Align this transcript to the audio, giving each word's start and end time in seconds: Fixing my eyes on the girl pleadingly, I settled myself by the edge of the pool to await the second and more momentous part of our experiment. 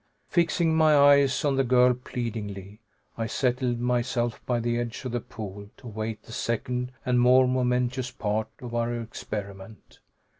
Fixing 0.29 0.75
my 0.75 0.95
eyes 0.97 1.45
on 1.45 1.57
the 1.57 1.63
girl 1.63 1.93
pleadingly, 1.93 2.79
I 3.19 3.27
settled 3.27 3.79
myself 3.79 4.43
by 4.47 4.59
the 4.59 4.79
edge 4.79 5.05
of 5.05 5.11
the 5.11 5.19
pool 5.19 5.69
to 5.77 5.85
await 5.87 6.23
the 6.23 6.31
second 6.31 6.91
and 7.05 7.19
more 7.19 7.47
momentous 7.47 8.09
part 8.09 8.47
of 8.63 8.73
our 8.73 8.99
experiment. 8.99 9.99